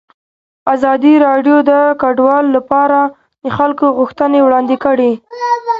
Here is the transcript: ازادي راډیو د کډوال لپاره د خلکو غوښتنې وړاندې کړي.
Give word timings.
ازادي 0.73 1.13
راډیو 1.27 1.57
د 1.69 1.71
کډوال 2.01 2.45
لپاره 2.55 2.99
د 3.43 3.45
خلکو 3.57 3.85
غوښتنې 3.97 4.39
وړاندې 4.43 4.75
کړي. 4.85 5.11